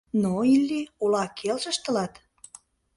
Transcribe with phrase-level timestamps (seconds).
[0.21, 2.13] —Но, Илли, ола келшыш тылат?